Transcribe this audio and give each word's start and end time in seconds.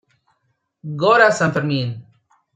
Gora 1.03 1.29
San 1.41 1.53
Fermín!... 1.53 1.95